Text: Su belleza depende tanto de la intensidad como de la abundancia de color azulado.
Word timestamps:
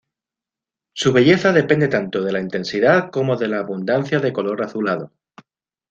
Su 0.95 1.13
belleza 1.13 1.51
depende 1.51 1.87
tanto 1.87 2.23
de 2.23 2.31
la 2.31 2.39
intensidad 2.41 3.11
como 3.11 3.35
de 3.37 3.49
la 3.49 3.59
abundancia 3.59 4.19
de 4.19 4.33
color 4.33 4.63
azulado. 4.63 5.11